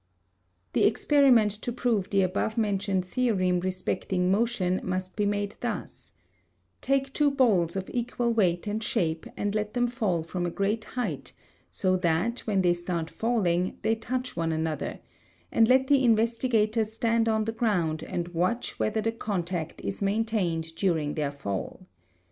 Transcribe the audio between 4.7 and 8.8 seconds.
must be made thus: Take two balls of equal weight